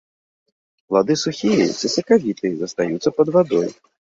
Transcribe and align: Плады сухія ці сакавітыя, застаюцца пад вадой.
Плады 0.93 1.17
сухія 1.25 1.67
ці 1.77 1.91
сакавітыя, 1.99 2.53
застаюцца 2.63 3.09
пад 3.19 3.27
вадой. 3.37 3.67